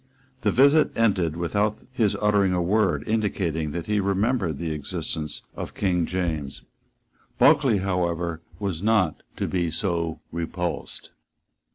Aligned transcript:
The 0.41 0.51
visit 0.51 0.91
ended 0.97 1.35
without 1.37 1.83
his 1.91 2.17
uttering 2.19 2.53
a 2.53 2.59
word 2.63 3.07
indicating 3.07 3.69
that 3.73 3.85
he 3.85 3.99
remembered 3.99 4.57
the 4.57 4.71
existence 4.71 5.43
of 5.55 5.75
King 5.75 6.07
James. 6.07 6.63
Bulkeley, 7.37 7.77
however, 7.77 8.41
was 8.57 8.81
not 8.81 9.21
to 9.37 9.47
be 9.47 9.69
so 9.69 10.19
repulsed. 10.31 11.11